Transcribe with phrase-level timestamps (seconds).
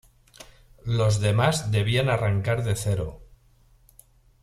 [0.83, 3.21] Los demás debían arrancar de cero.